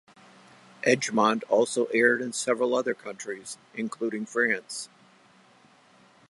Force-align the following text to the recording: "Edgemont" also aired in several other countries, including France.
"Edgemont" 0.81 1.43
also 1.47 1.85
aired 1.93 2.23
in 2.23 2.33
several 2.33 2.73
other 2.73 2.95
countries, 2.95 3.59
including 3.75 4.25
France. 4.25 4.89